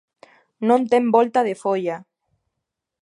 ¡Non 0.67 0.81
ten 0.91 1.03
volta 1.15 1.39
de 1.47 1.55
folla! 1.63 1.95